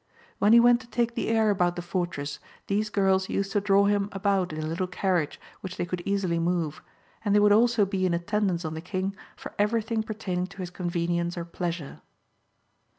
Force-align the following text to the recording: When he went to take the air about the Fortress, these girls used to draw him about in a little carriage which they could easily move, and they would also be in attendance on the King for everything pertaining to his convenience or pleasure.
When 0.39 0.51
he 0.51 0.59
went 0.59 0.81
to 0.81 0.87
take 0.89 1.13
the 1.13 1.27
air 1.27 1.51
about 1.51 1.75
the 1.75 1.83
Fortress, 1.83 2.39
these 2.65 2.89
girls 2.89 3.29
used 3.29 3.51
to 3.51 3.61
draw 3.61 3.85
him 3.85 4.09
about 4.11 4.51
in 4.51 4.63
a 4.63 4.65
little 4.65 4.87
carriage 4.87 5.39
which 5.59 5.77
they 5.77 5.85
could 5.85 6.01
easily 6.05 6.39
move, 6.39 6.81
and 7.23 7.35
they 7.35 7.39
would 7.39 7.51
also 7.51 7.85
be 7.85 8.07
in 8.07 8.13
attendance 8.15 8.65
on 8.65 8.73
the 8.73 8.81
King 8.81 9.15
for 9.35 9.53
everything 9.59 10.01
pertaining 10.01 10.47
to 10.47 10.57
his 10.57 10.71
convenience 10.71 11.37
or 11.37 11.45
pleasure. 11.45 12.01